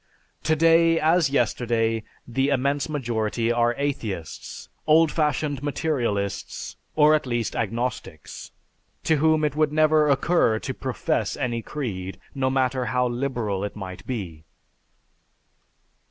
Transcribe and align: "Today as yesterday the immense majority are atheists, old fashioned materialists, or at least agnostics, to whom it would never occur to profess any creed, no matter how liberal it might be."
"Today 0.41 0.99
as 0.99 1.29
yesterday 1.29 2.01
the 2.27 2.47
immense 2.49 2.89
majority 2.89 3.51
are 3.51 3.75
atheists, 3.77 4.67
old 4.87 5.11
fashioned 5.11 5.61
materialists, 5.61 6.75
or 6.95 7.13
at 7.13 7.27
least 7.27 7.55
agnostics, 7.55 8.49
to 9.03 9.17
whom 9.17 9.43
it 9.45 9.55
would 9.55 9.71
never 9.71 10.09
occur 10.09 10.57
to 10.57 10.73
profess 10.73 11.37
any 11.37 11.61
creed, 11.61 12.19
no 12.33 12.49
matter 12.49 12.85
how 12.85 13.05
liberal 13.07 13.63
it 13.63 13.75
might 13.75 14.03
be." 14.07 14.43